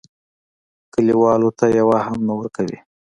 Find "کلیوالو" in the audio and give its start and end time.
0.93-1.49